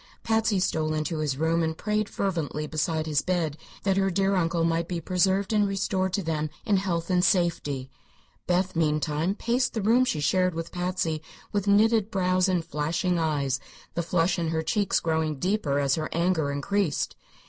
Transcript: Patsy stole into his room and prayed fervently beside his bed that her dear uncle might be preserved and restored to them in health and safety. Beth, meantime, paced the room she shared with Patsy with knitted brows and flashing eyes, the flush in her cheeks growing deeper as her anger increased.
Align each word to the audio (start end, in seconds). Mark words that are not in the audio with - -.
Patsy 0.23 0.59
stole 0.59 0.95
into 0.95 1.19
his 1.19 1.37
room 1.37 1.61
and 1.61 1.77
prayed 1.77 2.09
fervently 2.09 2.65
beside 2.65 3.05
his 3.05 3.21
bed 3.21 3.55
that 3.83 3.97
her 3.97 4.09
dear 4.09 4.35
uncle 4.35 4.63
might 4.63 4.87
be 4.87 4.99
preserved 4.99 5.53
and 5.53 5.67
restored 5.67 6.11
to 6.13 6.23
them 6.23 6.49
in 6.65 6.77
health 6.77 7.11
and 7.11 7.23
safety. 7.23 7.87
Beth, 8.47 8.75
meantime, 8.75 9.35
paced 9.35 9.75
the 9.75 9.81
room 9.83 10.03
she 10.03 10.19
shared 10.19 10.55
with 10.55 10.71
Patsy 10.71 11.21
with 11.51 11.67
knitted 11.67 12.09
brows 12.09 12.49
and 12.49 12.65
flashing 12.65 13.19
eyes, 13.19 13.59
the 13.93 14.01
flush 14.01 14.39
in 14.39 14.47
her 14.47 14.63
cheeks 14.63 14.99
growing 14.99 15.37
deeper 15.37 15.77
as 15.77 15.93
her 15.93 16.09
anger 16.11 16.49
increased. 16.51 17.15